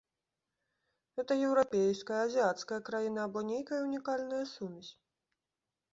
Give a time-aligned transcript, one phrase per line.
[1.19, 4.91] Гэта еўрапейская, азіяцкая краіна або нейкая ўнікальная сумесь?